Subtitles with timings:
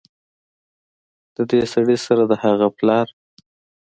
[1.35, 3.07] ددې سړي سره د هغه پلار